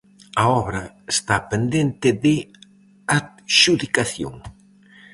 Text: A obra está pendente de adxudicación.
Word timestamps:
A 0.41 0.43
obra 0.61 0.83
está 1.13 1.35
pendente 1.51 2.09
de 2.23 2.35
adxudicación. 3.17 4.35